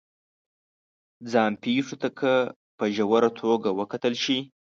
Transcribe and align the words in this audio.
ځان 1.31 1.51
پېښو 1.63 1.95
ته 2.01 2.09
که 2.19 2.33
په 2.77 2.85
ژوره 2.95 3.29
توګه 3.41 3.69
وکتل 3.79 4.13
شي 4.23 4.37